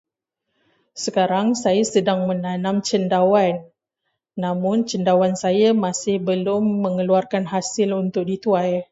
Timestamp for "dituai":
8.31-8.73